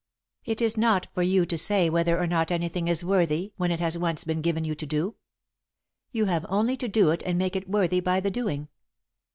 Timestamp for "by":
7.99-8.19